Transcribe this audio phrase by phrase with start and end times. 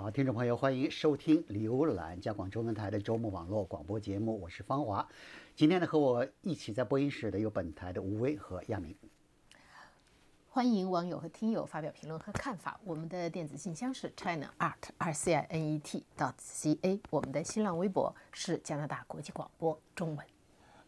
[0.00, 5.04] 好，听众朋友，欢迎收听、浏览加广中文台的周末网络广播节目，我是方华。
[5.56, 8.94] 今天呢，和我一起在播音室的有本台的吴威和亚明。
[10.50, 12.78] 欢迎网友和听友发表评论和看法。
[12.84, 17.00] 我们的电子信箱是 china art r c i n e t dot c a。
[17.10, 20.24] 我们的新浪微博是加拿大国际广播中文。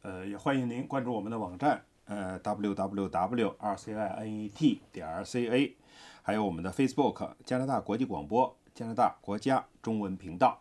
[0.02, 5.76] 呃，也欢迎您关注我们的网站，呃，w w w r c i n e t 点 c a，
[6.22, 10.60] 还有我们的 Facebook 加拿大国际广播加拿大国家中文频道。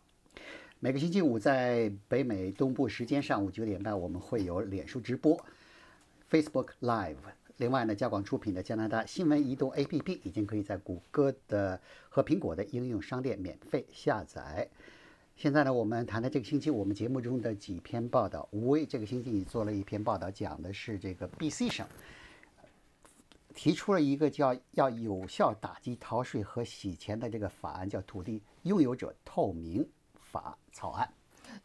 [0.79, 5.37] 每个星期五在北美东部时间上午九点半，我们会有脸书直播
[6.31, 7.15] ，Facebook Live。
[7.57, 14.69] 另外呢，加广出品的加拿大新闻移动 APP 已经可以在谷歌的和苹果的应用商店免费下载。
[15.35, 18.47] 现在呢，我们谈谈这个星期我们节目中的几篇报道。
[18.51, 21.85] 吴威这个星期你做了一篇报道，讲的是这个 BC 省
[23.53, 31.11] 提出了一个叫要有效打击逃税和洗钱的这个法案，叫土地拥有者透明法草案。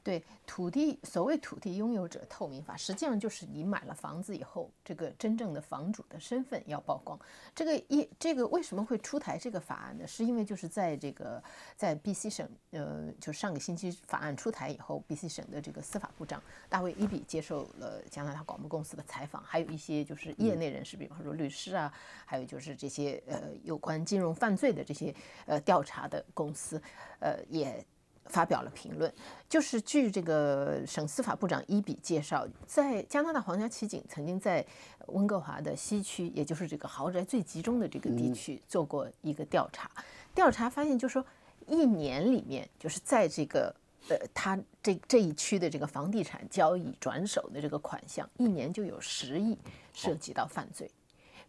[0.05, 7.19] 对土地，所谓土地拥有者透明法，实际上就是你买了房子以后，这个真正的房主的身份要曝光。
[7.55, 10.07] 这个一，这个为什么会出台这个法案呢？
[10.07, 11.43] 是因为就是在这个
[11.75, 21.91] 在 BC 省，呃，就上个星期法案出台以后，BC 省的这个司法部长大卫伊比接受了加拿大广播公司的采访，还有一些就是业内人士，比方说律师啊，
[22.27, 25.15] 还有就是这些呃有关金融犯罪的这些
[25.47, 26.79] 呃调查的公司，
[27.21, 27.83] 呃也。
[28.27, 29.13] 发表了评论，
[29.49, 34.65] 就是据这个省司法部长伊比介绍，在加拿大皇家骑警曾经在
[35.09, 39.91] 温哥华的西区，也就是这个豪宅最集中的这个地区做过一个调查，
[40.35, 41.25] 调查发现，就说
[41.67, 43.75] 一年里面，就是在这个
[44.09, 49.57] 呃他这这一区的这个房地产交易转手的这个款项，一年就有十亿
[49.93, 50.91] 涉及到犯罪，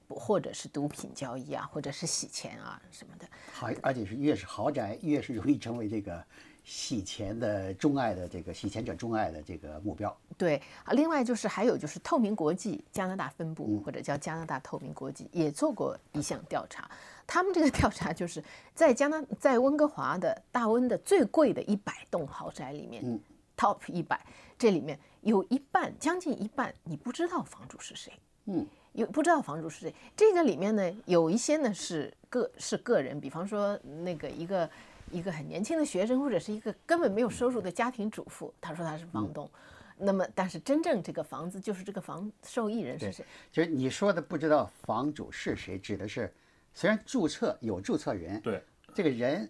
[0.07, 3.25] 不或者是毒品交易啊，或者是洗钱啊什么的。
[3.53, 6.21] 好，而且是越是豪宅，越是容易成为这个。
[6.67, 10.93] 洗钱的钟爱的这个洗钱者钟爱的这个目标，对啊。
[10.93, 16.89] 另外就是还有就是透明国际加拿大分部或者叫加拿大透明国际也做过一项调查，
[17.27, 18.43] 他们这个调查就是
[18.73, 23.21] 在加拿在温哥华的大温的最贵的一百栋豪宅里面
[23.55, 24.19] ，top 一百
[24.57, 28.11] 这里面有一半将近一半你不知道房主是谁，
[28.45, 29.93] 嗯，有不知道房主是谁。
[30.17, 34.67] 这个里面呢有一些呢是个是个人，比方说那个一个。
[35.11, 39.49] 一个很年轻的学生，或者是一个根本没有收入的家庭主妇，他说他是房东。
[39.97, 43.25] 那么，但是真正这个房子就是这个房受益人是谁？
[43.49, 46.33] 就是你说的不知道房主是谁，指的是
[46.73, 48.61] 虽然注册有注册人，对
[48.93, 49.49] 这个人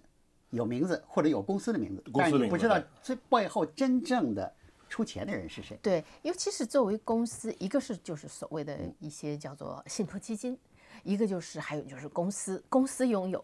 [0.52, 4.54] 有名字或者有公司的名字，但是你不知道这背后真正的
[4.88, 5.80] 出钱的人是谁。
[5.82, 10.56] 对，尤其是作为公司，一个是就是所谓的一些叫做信托基金，
[11.04, 13.44] 一个就是还有就是公司，公司拥有。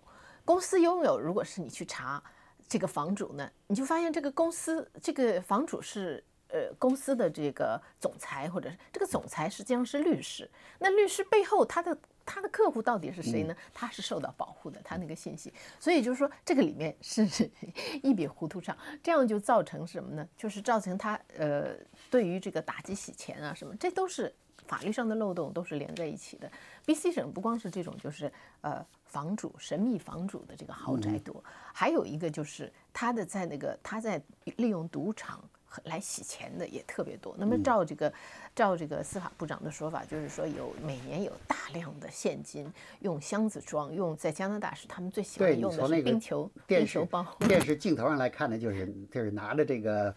[0.51, 2.22] 公司拥有，如果是你去查
[2.67, 10.51] 这个房主呢，你就发现这个公司这个房主是呃公司的这个总裁，或者是这个总裁实际上是律师。
[10.78, 13.56] 那律师背后他的他的客户到底是谁呢？
[13.73, 15.53] 他是受到保护的，他那个信息。
[15.79, 17.25] 所以就是说这个里面是
[18.03, 20.28] 一笔糊涂账，这样就造成什么呢？
[20.35, 21.78] 就是造成他呃
[22.09, 24.35] 对于这个打击洗钱啊什么，这都是。
[24.71, 26.49] 法律上的漏洞都是连在一起的。
[26.85, 31.43] B.C 省不光是这种，就是呃房主神秘房主的这个豪宅多，
[31.73, 34.21] 还有一个就是他的在那个他在
[34.55, 35.43] 利用赌场
[35.83, 37.35] 来洗钱的也特别多。
[37.37, 38.13] 那么照这个
[38.55, 42.71] 照这个司法部长的说法，就是说有每年有大量的现金
[43.01, 47.27] 用箱子装，用在加拿大是他们最喜欢用的是冰球电球包。
[47.39, 50.15] 电视镜头上来看的，就是就是拿着这个。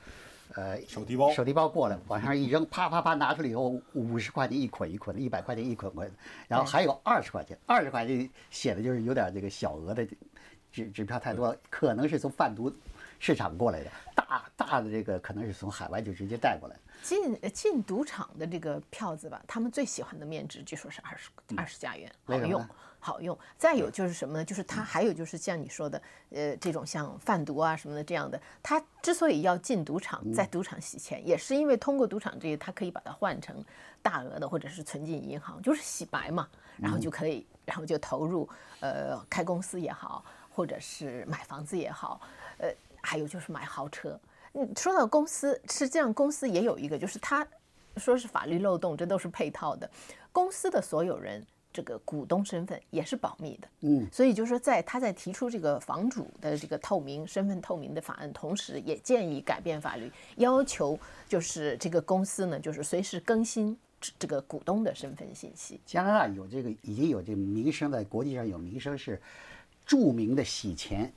[0.55, 6.11] 呃，手提包，手提包过来，往上一扔，啪啪啪拿出来以后，五十块钱一捆一捆的，一百块钱一捆捆，
[6.47, 10.07] 然后还有二十块钱，二十块钱写的就是有点这个小额的
[10.71, 12.73] 纸纸票太多，可能是从贩毒
[13.19, 16.81] 市场过来的，大大的这个可能是从海外就直接带过来的。
[17.03, 22.65] 进进赌场的这个票子吧，他们最喜欢的面值据说是二十二十加元，好用
[23.05, 23.39] 好用。
[23.59, 24.45] 再有就是什么呢？
[24.45, 33.63] 就是他还有就是像你说的，呃，这种像贩毒啊什么的这样的，他之所以要进赌场，在赌场洗钱，也是因为通过赌场这些，他可以把它换成
[34.01, 36.49] 大额的或者是存进银行，就是洗白嘛，
[36.79, 38.49] 然后就可以，然后就投入
[38.81, 42.21] 呃开公司也好，或者是买房子也好，
[42.57, 42.73] 呃，
[43.03, 44.19] 还有就是买豪车。
[44.55, 47.47] 嗯，说到公司，实际上公司也有一个，就是他
[47.97, 49.91] 说是法律漏洞，这都是配套的。
[50.33, 60.97] 公司的所有人这个股东身份也是保密的，嗯，所以就是说，在他在提出这个房主的这个透明身份透明的法案，同时也建议改变法律，要求
[61.29, 63.77] 就是这个公司呢，就是随时更新
[64.17, 65.81] 这个股东的身份信息。
[65.85, 69.21] 加拿大有这个已经有这个名声，在国际上有名声是
[69.85, 71.13] 著名的洗钱。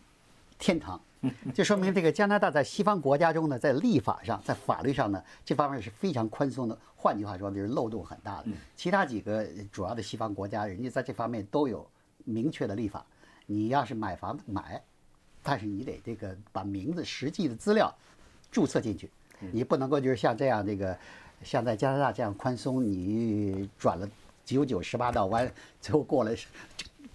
[0.58, 1.00] 天堂。
[1.54, 6.78] 就说明这个加拿大在西方国家中呢，在立法上、在法律上呢，这方面是非常宽松的。
[6.96, 8.46] 换句话说，就是漏洞很大的。
[8.76, 11.88] 其他几个主要的西方国家，人家在这方面都有
[12.24, 13.06] 明确的立法。
[13.46, 14.82] 你要是买房子买，
[15.42, 17.94] 但是你得这个把名字实际的资料
[18.52, 19.10] 注册进去，
[19.52, 20.98] 你不能够就是像这样这个
[21.44, 24.10] 像在加拿大这样宽松，你转了
[24.44, 25.50] 九九十八道弯，
[25.80, 26.32] 最后过了。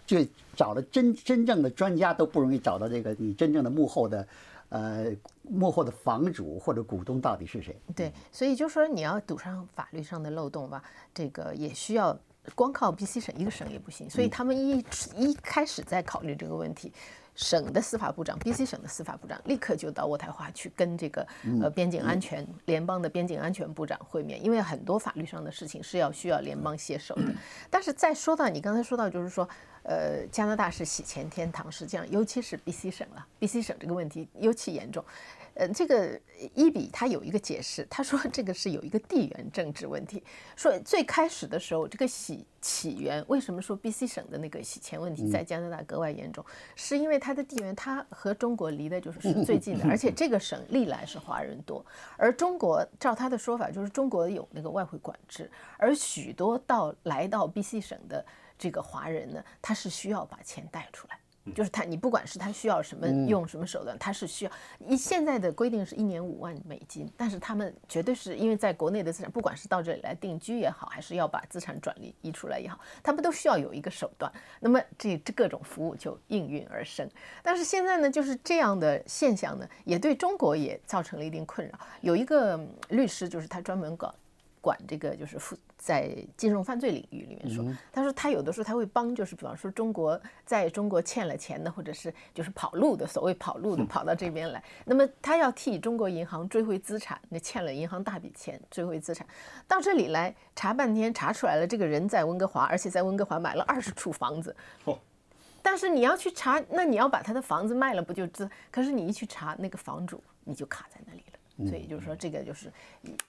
[0.06, 0.18] 就
[0.56, 4.26] 找了真真正的专家都不容易找到这个你真正的幕后的，
[4.68, 5.06] 呃，
[5.42, 7.76] 幕后的房主或者股东到底是谁？
[7.94, 10.82] 对，所以就说你要堵上法律上的漏洞吧，
[11.14, 12.18] 这个也需要
[12.54, 14.84] 光靠 B C 省一个省也不行，所以他们一
[15.16, 16.92] 一开始在考虑这个问题。
[17.34, 21.26] 省的司法部长，B.C 省的司法部长立刻就到渥太华去跟这个
[21.60, 27.24] 呃边境安全联邦的边境安全部长会面，因为很多法律上的事情是要需要联邦携手的。
[27.70, 29.48] 但是再说到你刚才说到，就是说，
[29.82, 35.04] 呃，加拿大是洗钱天堂，实际上，尤其是 B.C 省了，B.C 省这个问题尤其严重。
[35.54, 36.18] 呃，这个
[36.54, 40.22] 伊比他有一个解释，他说这个是有一个地缘政治问题。
[40.56, 46.44] 说最开始的时候，这个洗起源为什么说 B.C 省的那个洗钱问题在加拿大格外严重，
[46.74, 51.84] 是因为它的地缘它和中国离的就是 是最近的，而且这个省历来是华人多，
[52.16, 58.24] 而中国照他的说法就是中国有那个外汇管制，而许多到来到 B.C 省的
[58.58, 61.18] 这个华人呢，他是需要把钱带出来。
[61.54, 64.50] 就是他，你不管是他需要什么用什么手段，他是需要。
[64.78, 74.32] 一现在的规定是一年五万美金，但是他们绝对是因为在国内的资产，不管是到这里来定居也好，还是要把资产转移移出来也好，他们都需要有一个手段。
[74.60, 77.10] 那么这这各种服务就应运而生。
[77.42, 81.78] 但是现在呢，就是这样的现象呢，也对中国也造成了一定困扰。
[82.02, 82.58] 有一个
[82.90, 84.14] 律师，就是他专门搞。
[84.60, 99.26] 管这个就是负在金融犯罪领域里面说，他说他有的时候他会帮，就是比方说中国在中国欠了钱的，或者是就是跑路的，所谓跑路的跑到这边来，那么他要替中国银行追回资产，那欠了银行大笔钱追回资产，
[99.66, 104.54] 到这里来查半天，查出来了这个人在温哥华，而且在温哥华买了二十处房子，
[105.60, 108.48] 但是你要去查，那你要把他的房子卖了不就知？
[108.70, 111.38] 可是你一去查那个房主，你就卡在那里了。
[111.58, 112.72] 所以就是说，这个就是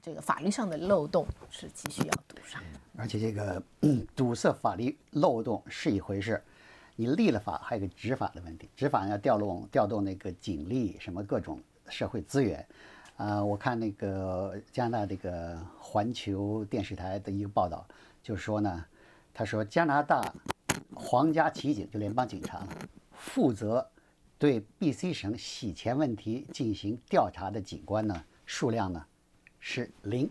[0.01, 2.61] 这个法律上的漏洞是急需要堵上。
[2.97, 3.61] 而且这个
[4.15, 6.41] 堵塞法律漏洞是一回事，
[6.95, 12.65] 你立了法还有个执法的问题，执法要调动调动那个警力什么各种社会资源。
[13.17, 17.85] 啊，我看那个加拿大这个环球电视台的一个报道，
[18.23, 18.85] 就是说呢，
[19.33, 20.33] 他说加拿大
[20.95, 22.65] 皇家骑警就联邦警察
[23.11, 23.87] 负责。
[24.44, 29.01] 对 B.C 省洗钱问题进行调查的警官呢，数量呢
[29.57, 30.30] 是零，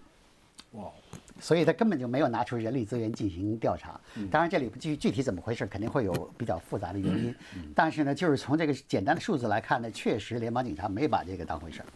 [0.72, 0.92] 哇，
[1.40, 3.98] 所以他根本就没有拿出人力资源进行调查。
[4.30, 7.34] 当然，这里具具体怎么回事，肯定会有比较复杂的原因。
[7.74, 11.86] 但是呢，就是从这个简单的数字来看呢，确实联邦警察没把这个当回事儿，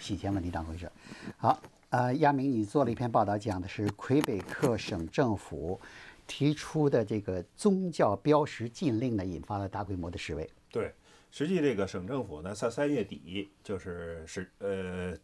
[0.00, 0.92] 洗钱问题当回事儿。
[1.36, 5.78] 好，呃，亚明，你做了一篇报道，讲的是魁北克省政府
[6.26, 10.50] 提出的这个宗教标识禁令呢，引发了大规模的示威。
[10.70, 10.90] 对。
[11.30, 15.16] 实际这个省政府呢，在三月底就是是呃，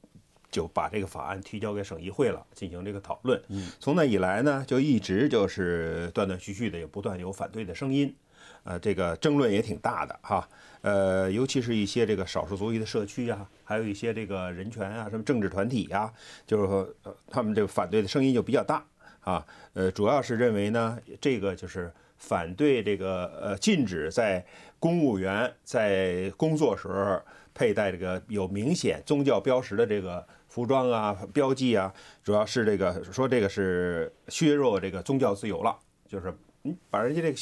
[0.51, 3.43] 就把这个法案提交给省议会了，进行这个讨论。
[3.81, 8.15] 从那以来呢，就一直就是断断续续的，也不断有反对的声音，
[8.63, 10.49] 呃，这个争论也挺大的哈。
[10.83, 16.13] 呃，尤其是一些这个少数族裔的社区啊，还有一些这个人权啊，什么政治团体呀，
[16.47, 16.89] 就是说
[17.29, 18.87] 他们这个反对的声音就比较大
[19.21, 19.45] 啊。
[19.73, 24.45] 呃，主要是认为呢，这个就是反对这个呃，禁止在
[24.79, 27.21] 公务员在工作时候
[27.55, 31.93] 佩戴这个有明显宗教标识的这个服装啊、标记啊，
[32.23, 36.33] 主要是这个说这个是削弱这个宗教自由了，就是
[36.69, 37.39] 嗯把人家这个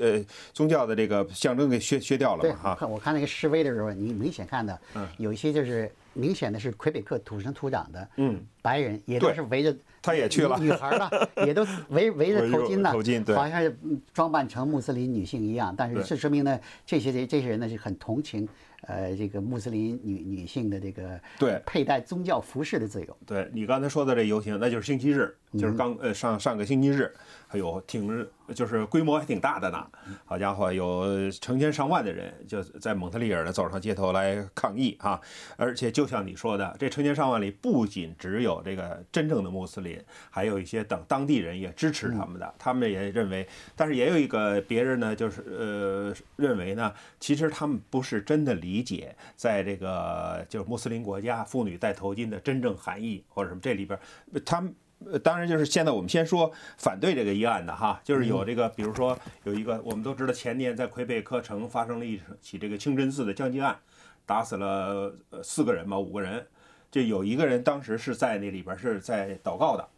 [0.00, 2.74] 呃宗教的这个象征给削削掉了嘛哈。
[2.74, 4.78] 看我看那个示威的时候，你明显看到，
[5.16, 9.76] 有一些就是明显的是魁北克土生土长的嗯白人，也都是围着。
[10.00, 11.10] 他也去了，女孩呢
[11.44, 13.76] 也都围围着头巾呢，头巾对，好像是
[14.14, 15.74] 装扮成穆斯林女性一样。
[15.76, 18.48] 但是这说明呢，这些这这些人呢是很同情，
[18.82, 23.16] 呃，这个穆斯林女女性的这个对佩戴宗教服饰的自由。
[23.26, 27.12] 对你刚才说的这游行，那就是星期日，就是刚呃上上个星期日，
[27.46, 29.86] 还有挺就是规模还挺大的呢。
[30.24, 35.20] 好家伙，有成千上万的人就在蒙特利尔呢走上街头来抗议啊！
[35.56, 39.98] 而且就像你说的，这成千上万里不仅只有这个真正的穆斯林。
[40.30, 53.98] 还有一些等当地人也支持他们的，他们也认为，但是也有一个别人呢，就是呃认为呢，其实他们不是真的理解，在这个就是穆斯林国家妇女戴头巾的真正含义或者什么这里边，
[54.44, 54.74] 他们
[55.22, 63.78] 当然就是现在我们先说反对这个议案的哈，就是有这个，比如说有一个我们都知道前年在魁北克城发生了一起这个清真寺的枪击案。
[64.26, 66.46] 打死了呃四个人吧，五个人。
[66.90, 69.88] 就有一个人当时是在那里边是在祷告的，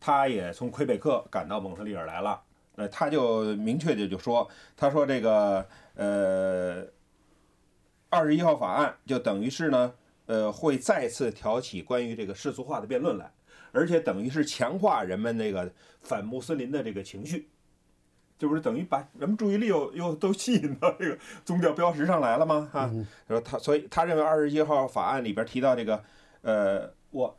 [0.00, 2.40] 他也从魁北克赶到蒙特利尔来了。
[2.74, 6.84] 呃，他就明确的就说，他说这个呃
[8.08, 9.94] 二十一号法案就等于是呢，
[10.26, 13.30] 呃会再次挑起关于这个世俗化的辩论来，
[13.72, 17.48] 而且等于是强化人们那个反穆斯林的这个情绪。
[18.38, 22.68] 这不是等于把人们注意力又又都吸引到这个宗教标识上来了吗？
[22.72, 22.90] 哈，
[23.28, 26.02] 说他，所以他认为二十一号法案里边提到这个，
[26.40, 27.38] 呃，我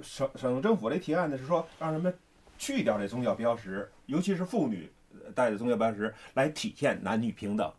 [0.00, 2.14] 省省政府的提案呢是说让人们
[2.56, 4.90] 去掉这宗教标识，尤其是妇女
[5.34, 7.70] 带的宗教标识来体现男女平等。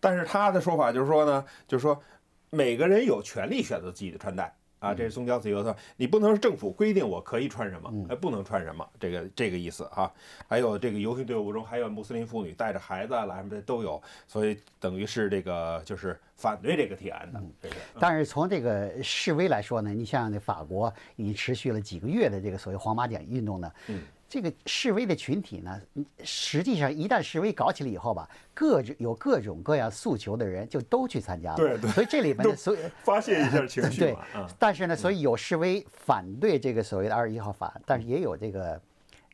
[0.00, 2.02] 但是他的说法就是说呢，就是说
[2.48, 4.56] 每个人有权利选择自己的穿戴。
[4.78, 10.10] 啊，这是宗教自由的，你不能是政府规定我可以穿什么，还不能穿什么，这个这个意思啊。
[10.46, 17.42] 还有这个游行队伍中还有穆斯林妇女带着孩子来什么的都有，所以等于是这个就是反对这个提案的。
[17.60, 24.00] 这个，但是从这个示威来说呢，你像那法国已经持续了几个月的这个所谓黄马甲运动呢，嗯。
[24.28, 25.80] 这个示威的群体呢，
[26.22, 31.56] 实际上一旦示威搞起来以后吧，各种有各种各样诉求的人就都去参加了。
[31.56, 31.90] 对对。
[31.92, 34.16] 所以这里面呢，所以发泄一下情绪 对。
[34.58, 38.80] 但是呢，所以有示威反对这个所谓的二十一号法案，但是也有这个，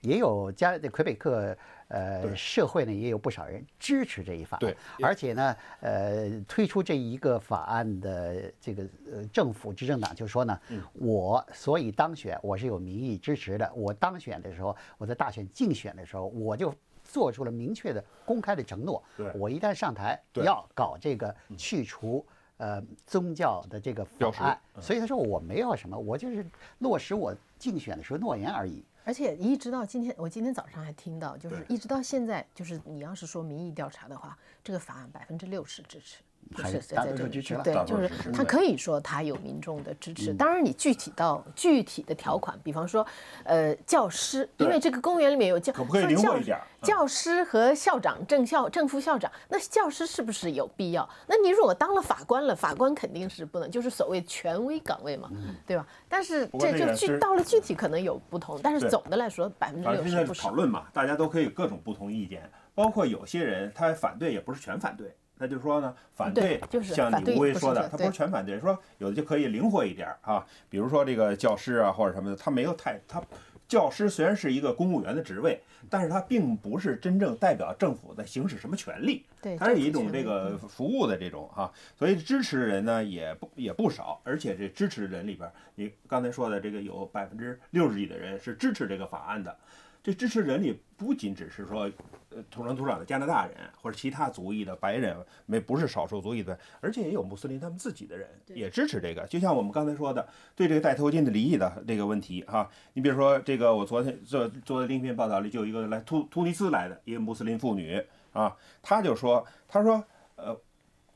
[0.02, 1.56] 也有加魁北克。
[1.94, 8.82] 呃，社会呢也有不少人支持这一法，对，而且呢，呃，推出这一个法案的这个
[9.12, 10.58] 呃政府执政党就说呢，
[10.94, 13.72] 我所以当选，我是有民意支持的。
[13.76, 16.74] 我当选的时候，我在大选竞选的时候，我就
[17.04, 19.00] 做出了明确的、公开的承诺，
[19.36, 26.44] 我一旦上台要搞这个去除呃宗教的这个法案，所以他说我没有什么，我就是
[26.80, 28.84] 落实我竞选的时候诺言而已。
[29.04, 36.22] 而且一直到今天，我今天早上还听到，就是一直到现在，就是你要是说民意调查的话，这个法案百分之六十支持。
[36.56, 40.32] 还是大多数支持了，对，就是他可以说他有民众的支持。
[40.34, 43.06] 当然，你具体到具体的条款，比方说，
[43.44, 46.58] 呃，教师，因为这个公园里面有教，可不可以灵活一点？
[46.82, 51.08] 教师和校长、正校、正副校长，那教师是不是有必要？
[51.26, 55.30] 那你如果当了法官了，法官肯定是不能，就是所谓权威岗位嘛，
[55.66, 55.86] 对吧？
[56.08, 65.16] 但是这就具到了具体可能有不同，但是总的来说百分之六十不讨论嘛，大家都可以各种不同意见，包括有些人他反对也不是全反对。
[65.38, 73.22] 那就说呢，反对像李无为说的，他不是全反对，说有的就可以灵活一点啊，比如说这个教师啊或者什么的，他没有太他
[73.66, 75.60] 教师虽然是一个公务员的职位，
[75.90, 89.56] 但是他并不是真正代表政府在行使什么权利，对他是一种这个服务的这种哈，所以支持的人呢也不也不少，而且这支持的人里边，你刚才说的这个有百分之六十几的人是支持这个法案的。
[90.04, 91.90] 这支持人里不仅只是说，
[92.28, 99.26] 呃，土生土长的加拿大人或者其他族裔的白人，没不是少数族裔的，而且也有穆斯林他们自己的人也支持这个。
[99.26, 110.04] 就像我们刚才说的，对这个戴头巾的离异的这个问题哈，你比如说这个，我昨天做做的另一篇报道里就有一个来突突尼斯来的一个穆斯林妇女啊，她就说，她说，
[110.36, 110.54] 呃，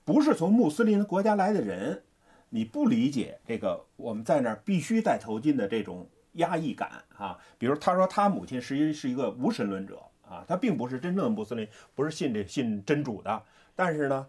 [0.06, 2.02] 不是从穆斯林国家来的人，
[2.48, 6.08] 你不理解这个我们在那儿必须戴头巾的这种。
[6.34, 13.42] 压抑感啊，比如他说他母亲实际是一个无神论者啊，他并不是真正的穆斯林，不是信这信真主的，
[13.74, 14.26] 但是呢，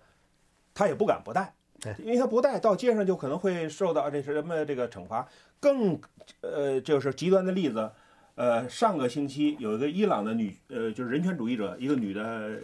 [0.73, 1.53] 他也不敢不戴，
[1.99, 5.27] 因为他不戴到街上就可能会受到这是什么这个惩罚。
[5.59, 5.99] 更
[6.41, 7.91] 呃就是极端的例子，
[8.35, 12.57] 呃上个星期有一个伊朗的女呃就是人权主义者，一个女的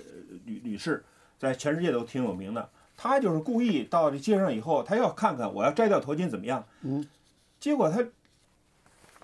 [0.45, 1.03] 女女士，
[1.37, 7.05] 在全世界都挺有名的，她就是故意到这街上以后，她要看看我要摘掉头巾怎么样，嗯，
[7.59, 8.01] 结果她。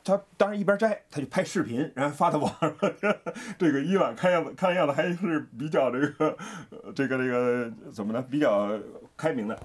[0.03, 3.15] 他当然一边摘，他就拍视频，然后发到网上。
[3.59, 6.37] 这个伊朗看样子，看样子还是比较这个，
[6.95, 8.25] 这个这个怎么呢？
[8.29, 8.71] 比较
[9.15, 9.59] 开明的。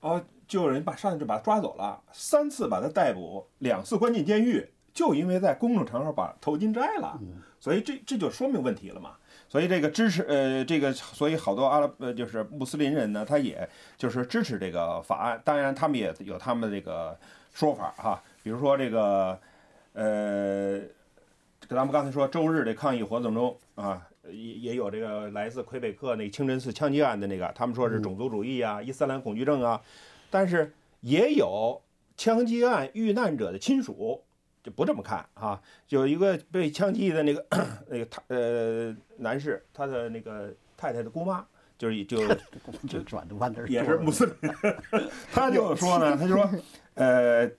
[0.00, 7.20] 哦，就有人把上去就把他抓走了，三次把他逮捕，两次关进监狱，就因为在公众场合把头巾摘了。
[7.60, 9.16] 所以这这就说明问题了嘛。
[9.50, 15.40] 所以这个支持呃这个，所以好多阿拉呃就是穆斯林人呢，他也就是支持这个法案。
[15.44, 17.18] 当然他们也有他们这个
[17.52, 19.38] 说法哈，比如说这个。
[19.98, 20.78] 呃，
[21.68, 29.82] 咱们刚才说周日的抗议活动中啊，也也有这个来自魁北克那清真寺枪击案的那个，他们说是种族主义啊、伊斯兰恐惧症啊，
[30.30, 31.82] 但是也有
[32.16, 34.22] 枪击案遇难者的亲属
[34.62, 37.44] 就不这么看啊，有一个被枪击的那个
[37.90, 41.44] 那个他呃男士，他的那个太太的姑妈，
[41.76, 42.18] 就是就
[42.88, 44.52] 就转的弯也是穆斯林，
[45.34, 46.48] 他就说呢，他就说
[46.94, 47.50] 呃。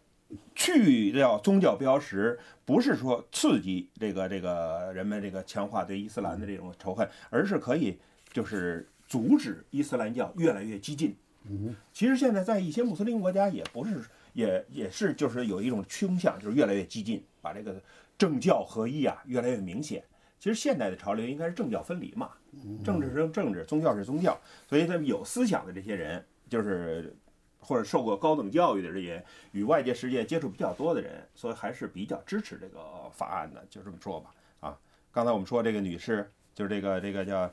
[0.56, 7.98] 去掉宗教标识，不是说刺激这个这个人们这个强化对伊斯兰的这种仇恨，而是可以
[8.32, 11.16] 就是阻止伊斯兰教越来越激进。
[11.50, 14.02] 嗯，其实现在在一些穆斯林国家也不是，
[14.34, 17.82] 也也是就是有一种倾向，就是越来越激进，把这个
[18.18, 20.04] 政教合一啊越来越明显。
[20.38, 22.32] 其实现代的潮流应该是政教分离嘛，
[22.84, 27.14] 政治是政治，宗教是宗教，所以他们有思想的这些人，就是
[27.60, 34.34] 或者受过高等教育的这些与外界世界接触比较多的人，所以还是比较支持这个法案的，就这么说吧。
[34.60, 34.78] 啊，
[35.12, 37.52] 刚才我们说这个女士，就是这个这个叫。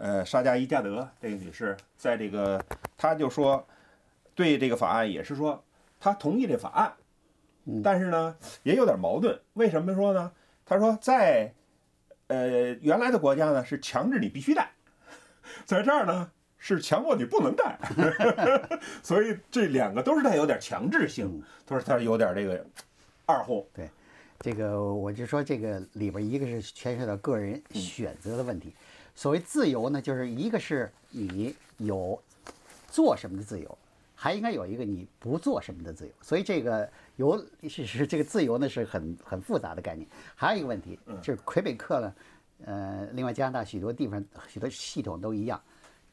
[0.00, 2.64] 呃，沙加伊加德这个女士，在这个，
[2.96, 3.66] 她就说，
[4.32, 5.60] 对这个法案也是说，
[5.98, 6.94] 她同意这法案，
[7.82, 9.40] 但是呢，也有点矛盾。
[9.54, 10.30] 为什么说呢？
[10.64, 11.52] 她说，在
[12.28, 14.70] 呃原来的国家呢，是强制你必须带，
[15.66, 17.78] 在这儿呢，是强迫你不能带，
[19.02, 21.42] 所以这两个都是带有点强制性。
[21.66, 22.66] 她说，她有点这个
[23.26, 23.64] 二货。
[23.72, 23.88] 对，
[24.40, 28.72] 这个我就说，这个里边一个是牵涉到个人选择的问题。
[29.14, 32.20] 所谓自由呢，就是一个是你有
[32.88, 33.78] 做什么的自由，
[34.14, 36.12] 还应该有一个你不做什么的自由。
[36.20, 40.06] 所以这个有 是是这个自由呢是很很复杂的概念。
[40.34, 42.14] 还有一个问题就是魁北克呢，
[42.64, 45.60] 呃，另外加拿大许多地方许多系统都一样，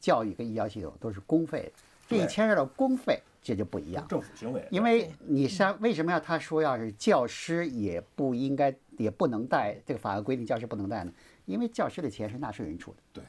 [0.00, 1.72] 教育跟医疗系统都是公费的，
[2.08, 4.06] 这一牵涉到公费，这就不一样。
[4.08, 11.12] 政府行为，因为你像为什么要他说要是教师也不应该也不能带这个法案规定教师不能带呢？
[11.44, 13.24] 因为教师的钱是纳税人出的，对。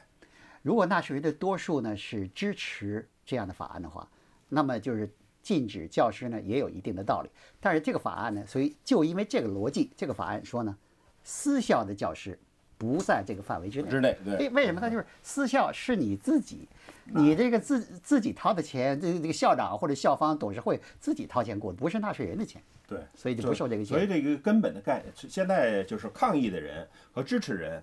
[0.62, 4.08] 如果纳税人的多数呢是支持这样的法案的话，
[4.48, 5.08] 那么就是
[5.40, 7.30] 禁止教师呢也有一定的道理。
[7.60, 10.76] 但是这个法案呢，所以就因为这个逻辑，这个法案说呢，
[11.22, 12.38] 私校的教师
[12.78, 13.90] 不在这个范围之内。
[13.90, 14.36] 之内，对。
[14.36, 14.80] 为为什么？
[14.80, 16.68] 他就是私校是你自己，
[17.04, 22.62] 你这个自自己掏的钱，这这个校长或者校方董事会自己掏钱过的，不是纳税人的钱。
[22.86, 23.00] 对。
[23.14, 23.84] 所以就不受这个。
[23.84, 27.82] 所以这个根本的概念，现在就是抗议的人和支持人。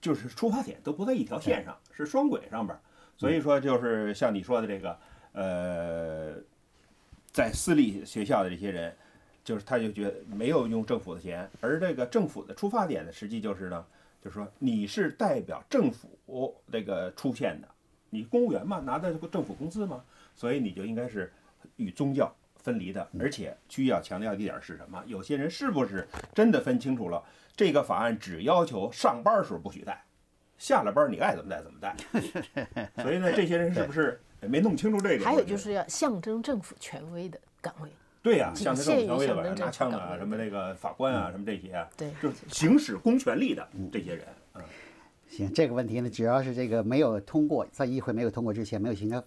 [0.00, 2.76] 就是出发点都不在一条线上，是双轨上边，
[3.16, 4.98] 所以说就是像你说的这个，
[5.30, 6.34] 呃，
[7.30, 8.92] 在私立学校的这些人，
[9.44, 13.86] 就是他就觉得没有用政府的钱，而这个政府的出发点呢，实际就是呢，
[14.22, 17.68] 就是说你是代表政府这个出现的，
[18.08, 20.04] 你公务员嘛，拿的政府工资嘛，
[20.34, 21.32] 所以你就应该是
[21.76, 25.02] 与宗教分离的，而且需要强调一点是什么？
[25.06, 27.22] 有些人是不是真的分清楚了？
[27.56, 30.04] 这个法案只要求上班时候不许带，
[30.56, 31.96] 下了班你爱怎么带怎么带。
[33.02, 35.24] 所以呢，这些人是不是没弄清楚这个？
[35.24, 37.90] 还有就是要象征政府权威的岗位。
[38.22, 44.24] 对呀，啊，像这种权威的拿枪啊，什么那个法官啊，什么这些啊，对，就行使公权力的这些人。
[44.54, 44.62] 嗯，
[45.28, 49.22] 行，这个问题呢，只要是这个没有通过，在议会没有通过之前，没有形成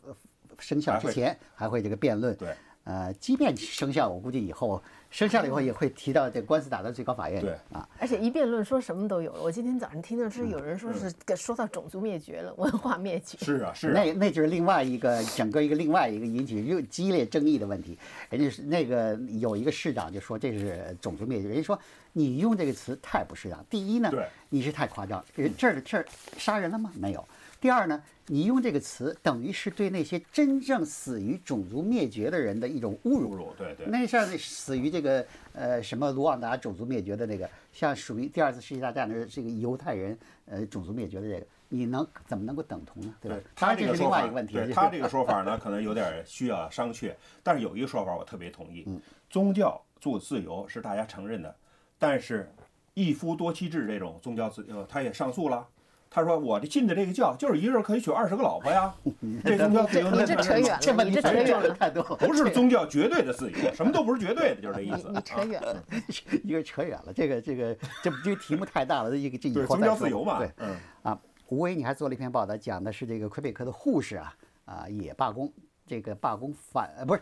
[0.59, 2.35] 生效之前，还会这个辩论。
[2.37, 2.55] 对，
[2.85, 4.81] 呃，即便生效，我估计以后。
[5.15, 7.41] 生效了以后也会提到这官司打到最高法院。
[7.41, 9.41] 对啊，而且一辩论说什么都有了。
[9.41, 13.37] 我今天早上听到是有人说是说到种族灭绝了，文化灭绝。
[13.45, 13.93] 是啊，是。
[13.93, 17.97] 那那就是另外一个整个一个另外一个引起又激烈争议的问题。
[18.29, 21.79] 人家是那个有一个市长就说这是种族灭绝，人家说
[22.11, 23.65] 你用这个词太不适当。
[23.69, 24.11] 第一呢，
[24.49, 25.23] 你是太夸张，
[25.57, 26.05] 这儿这儿
[26.37, 26.91] 杀人了吗？
[26.99, 27.25] 没有。
[27.65, 33.55] 第二呢，你用这个词等于是对那些真正死于种族灭绝的人的一种侮辱。
[33.57, 33.87] 对对。
[33.87, 43.15] 那像死于这个呃什么卢旺达种族灭绝的那个，像属于第二次世界大战的这个犹太人呃种族灭绝的这个，你能怎么能够等同呢？
[43.19, 43.37] 对吧？
[43.55, 44.59] 他这是另外一个问题。
[44.71, 47.15] 他这个说法呢，可能有点需要商榷。
[47.41, 48.87] 但是有一个说法我特别同意，
[49.27, 51.55] 宗教做自由是大家承认的，
[51.97, 52.47] 但是
[52.93, 55.67] 一夫多妻制这种宗教自由，他也上诉了。
[56.09, 58.93] 他说：“我这进的这个教，就是一个人可以娶二十个老婆呀。
[59.43, 62.01] 这宗教自由，这扯远了，这你这扯远了太多。
[62.17, 65.11] 不是宗教绝对的自由，什么都不是绝对的，就是这意思。
[65.11, 65.83] 你扯远了，
[66.43, 67.11] 一个扯远了。
[67.13, 70.39] 这个这个这这个题目太大了，这个这以后宗教自由嘛。
[70.39, 75.51] 对，嗯啊，吴威，你还做了一篇报道，讲的是这个魁北克的护士啊啊也罢工，
[75.85, 77.21] 这个罢工反呃不是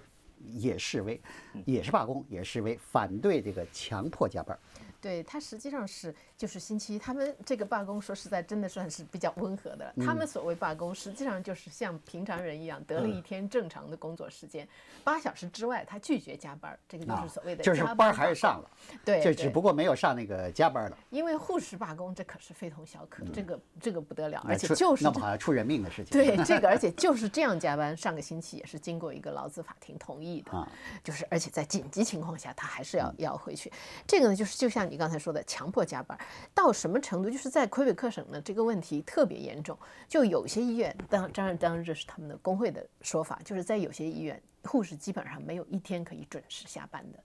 [0.52, 1.19] 也示威，
[1.65, 4.56] 也是罢工也示威，反对这个强迫加班。”
[5.04, 9.94] 对他实际上是就是星期一，他们这个罢工说实在真的算是比较温和的了。
[10.06, 14.66] 他们所谓罢工，实际上就是像平常人一样得了一天正常的工作时间，
[15.04, 18.72] 八小时之外他拒绝加班，这个就是所谓的就是班还是上了，
[19.04, 20.98] 对，就只不过没有上那个加班了。
[21.10, 26.12] 因为护士罢工这可是非同小可，这个这个不得了，而且就是那么好像出人命的事情。
[26.18, 30.68] 对这个，而且就是这样加班，上个星期也是经过一个劳资法庭同意的，
[31.04, 33.70] 就是而且在紧急情况下他还是要要回去。
[34.08, 36.15] 这个呢，就是就像你刚才说的，强迫加班
[36.53, 37.27] 到什么程度？
[37.27, 39.75] 就是在魁北克省呢，这个问题特别严重。
[40.08, 47.19] 就有些医院，当当然当然这是他们的工会的说法，就是在有些医院，护士基本上没有一天可以准时下班的。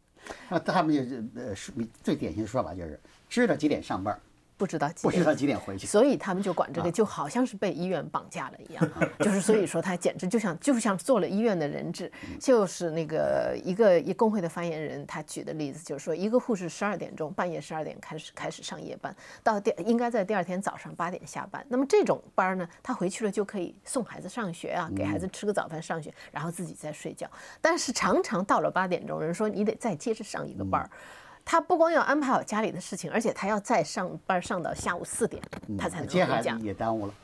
[0.49, 1.55] 那他们就是呃，
[2.03, 4.19] 最典型的说法就是知道几点上班，
[4.59, 5.37] 不知道几不知道点。
[5.37, 5.87] 几点回去。
[5.87, 8.91] 所以他们就管这啊个就好像是被医院绑架了一样，
[9.21, 12.13] 就是所以说他简直就像就像做了医院的人质。
[12.29, 21.65] 嗯就是那个一个一工会的发言人，他举的例子就是说，一个护士十二点钟半夜十二点开始开始上夜班，到第应该在第二天早上八点下班。
[21.69, 27.31] 那么这种班儿呢，他回去了就可以送孩子上学啊，给孩子嗯吃个早饭上学，然后自己再睡觉。
[27.61, 30.91] 但是常常到了八点钟，人说你得再接着上一个班儿。
[31.51, 35.43] 他不光要安排好家里的事情，而且他要再上班上到下午四点，
[35.79, 36.67] 他才能回家接孩子。
[36.67, 37.15] 也耽误了。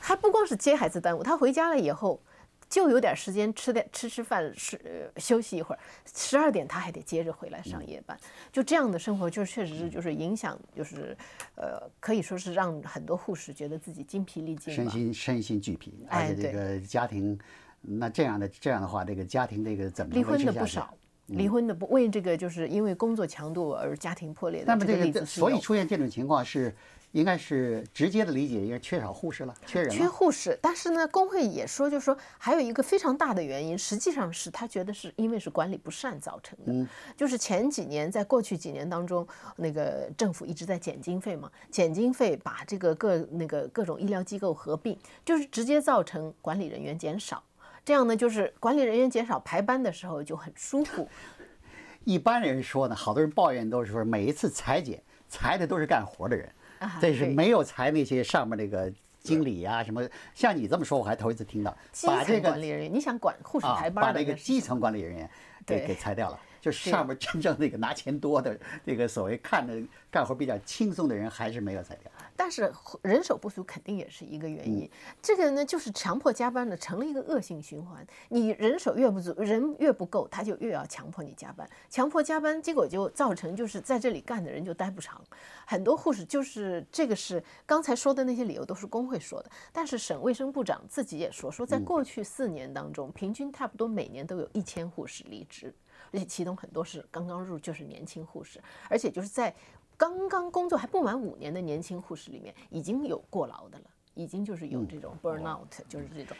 [0.00, 2.18] 他不光是接孩子耽误，他回家了以后
[2.66, 4.80] 就有点时间吃点吃吃饭，是、
[5.14, 5.78] 呃、休息一会儿。
[6.14, 8.18] 十二点他还得接着回来上夜班，
[8.50, 11.14] 就这样的生活，就确实是就是影响，就是
[11.54, 14.88] 呃，可以说是让很多护士觉得自己精疲力尽身。
[14.88, 17.38] 心身心俱疲，而哎且这个家庭，
[17.82, 20.94] 那这样的这样的话，这个家庭这个怎么能离婚的不少，
[21.28, 26.74] 离婚的不为这个就是因为工作强度而家庭破裂的那么这个这个所以出现这种情况是，
[27.12, 29.94] 应该是直接的理解，应该缺少护士了，缺人了。
[29.94, 36.86] 缺护士，但是呢，工会也说，就是说还有一个非常大的原因，实际上是他觉得是因为是管理不善造成的。
[37.16, 47.42] 就是前几年，在过去几年当中，那个政府一直在减经费嘛，减经费把这个各那个各种医疗机构合并，就是直接造成管理人员减少。
[47.88, 51.08] 这样呢，就是管理人员减少，排班的时候就很舒服。
[52.04, 60.06] 一般人说呢，好多人抱怨都是说，每一次裁减裁的都是干活的人，啊这是没有裁那些上面那个经理呀、什么。
[60.34, 65.30] 像你这么说，我还头一次听到，基把这个层管理人员，你想管护士啊排，班把那个基层管理人员
[65.64, 69.74] 给给裁掉了，就是上面真正那个拿钱多的这个所谓看着
[70.10, 72.10] 干活比较轻松的人，还是没有裁掉。
[72.36, 74.88] 但是人手不足肯定也是一个原因。
[75.20, 78.06] 这个呢，就是强迫加班呢，成了一个恶性循环。
[78.28, 85.20] 你人手越不足，人越不够，他就越要强迫你加班，强迫加班，结果就造成就是在这里干的人就待不长。
[85.66, 95.74] 很多护士就是这个是刚才说的那些理由都是工会说的，但是省卫生部长自己也说，说在过去四年当中，平均差不多每年都有一千护士离职。
[96.12, 99.54] 而且其中很多是刚刚入，就是年轻护士，而且就是在
[99.96, 106.36] 刚刚工作还不满五年的年轻护士里面，已经有过劳的了，已经就是有这种 burnout，、就是这种。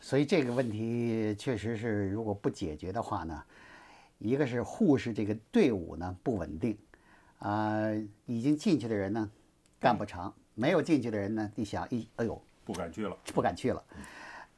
[0.00, 3.42] 所以这个问题确实是，如果不解决的话呢，
[4.18, 6.78] 一个是护士这个队伍呢不稳定，
[7.38, 7.90] 啊、
[8.26, 9.28] 已经进去的人呢
[9.80, 13.16] 干不长，没有进去的人呢，一想一哎呦不敢去了。
[13.34, 13.82] 不敢去了，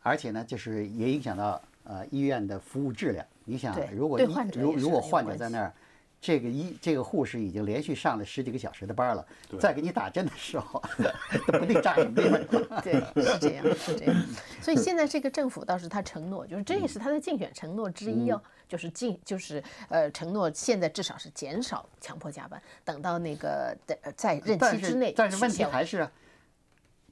[0.02, 3.26] 而且呢，就是也影响到呃医院的服务质量。
[3.48, 5.72] 你想，如果对患者如如果患者在那儿，
[6.20, 9.26] 这个医这个护士已经连续上了十几个小时的班了，
[9.58, 10.82] 再给你打针的时候，
[11.46, 12.82] 都不定扎什么地方了。
[12.82, 14.14] 对，是这样，是这样。
[14.60, 26.12] 所以现在这个政府倒是他承诺，就是这也是他的竞选承诺之一哦，就是竞就是呃承诺现在至少是减少强迫加班，等到那个的呃在任期之内但是问题还是啊，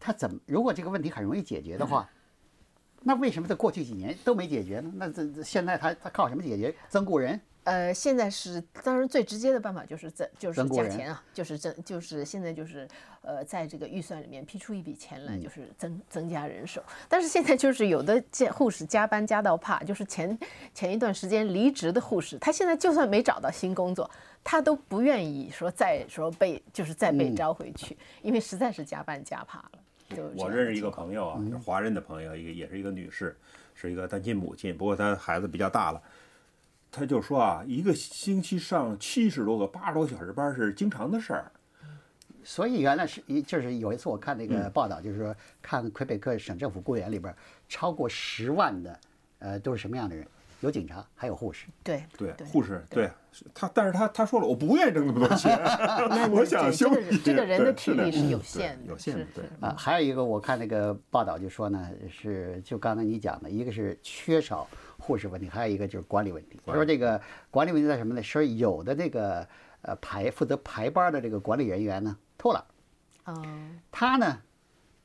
[0.00, 0.38] 他怎么？
[0.46, 2.10] 如果这个问题很容易解决的话，
[3.08, 4.90] 那为什么在过去几年都没解决呢？
[4.96, 6.74] 那这这现在他他靠什么解决？
[6.88, 7.40] 增雇人？
[7.62, 12.86] 呃，现在是当然最直接的办法就是增就是加钱啊，就是增就是现在就是
[13.22, 16.82] 呃在这个预算里面批出一笔钱嗯来，就是增增加人手。
[17.08, 20.36] 但是现在就是有的加护士加班加到怕，就是前
[20.74, 24.10] 前一段时间离职的护士，他现在就算没找到新工作，
[24.42, 29.70] 他都不愿意说再说被就是再被嗯招回去，因为实在是加班加怕了。
[30.36, 33.36] 我认识一个朋友啊，是华人的朋友，一个也是一个女士，
[33.74, 36.00] 是一个单亲母亲，不过她孩子比较大了。
[36.90, 41.50] 她就说啊，一个星期上七十多个、八十多个小时班是经常的事儿。
[42.44, 47.36] 所以原来是一就是有一次我看那嗯个报道，就是说看魁北克省政府雇员里边儿
[47.68, 49.00] 超过十万的，
[49.40, 50.24] 呃，都是什么样的人？
[50.60, 51.66] 有警察，还有护士。
[51.82, 53.10] 对对，护士对
[53.54, 55.58] 他，但是他他说了，我不愿意挣那么多钱，
[56.08, 57.18] 那我想休这个息。
[57.18, 64.66] 这个人的体力是有限的，有限的对啊，还有一个我看那个报道就说呢，是就刚才你讲的，一个是缺少
[64.98, 66.58] 护士问题，还有一个就是管理问题。
[66.64, 68.22] 他说这个管理问题在什么呢？
[68.22, 69.46] 说有的这个
[69.82, 72.64] 呃排负责排班的这个管理人员呢偷懒，
[73.24, 73.44] 哦。
[73.92, 74.40] 他呢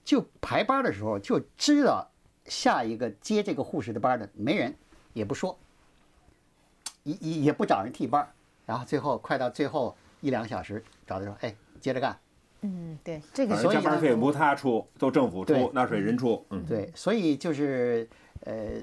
[0.03, 2.09] 就排班的时候就知道
[2.45, 4.73] 下一个接这个护士的班的没人，
[5.13, 5.57] 也不说，
[7.03, 8.27] 也也也不找人替班，
[8.65, 12.17] 然后最后快到最后一两个小时找他说，哎，接着干。
[12.63, 16.45] 嗯，对，这个反所以呢正加班费不他出，都政府出，纳税人出。
[16.51, 18.07] 嗯，对，所以就是
[18.41, 18.79] 呃，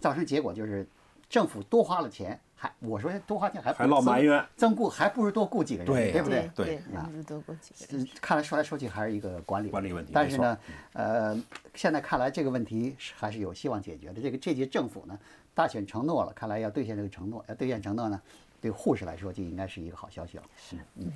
[0.00, 0.88] 造成结果就是
[1.28, 6.50] 政府多花了钱，还我说多花钱还不还落埋怨，增雇还不如多雇几个人，对对不对？
[6.56, 6.80] 对
[7.24, 10.58] 多雇几个人嗯看来说来说去还是一个管理管理问题但是呢，
[10.94, 11.38] 呃，
[11.74, 14.22] 现在看来这个问题是还是有希望解决的。
[14.22, 15.18] 这个这届政府呢，
[15.58, 18.22] 大选承诺了，看来要兑现这个承诺，要兑现承诺呢，
[18.60, 20.44] 对护士来说就应该是一个好消息了。
[20.56, 21.10] 是，嗯。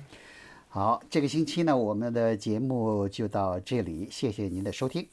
[0.67, 5.07] 好，这个星期呢，我们的节目就到这里，谢谢您的收听。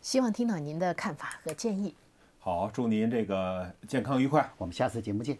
[0.00, 1.94] 希望听到您的看法和建议。
[2.38, 4.50] 好，祝您这个健康愉快。
[4.56, 5.36] 我们下次节目见。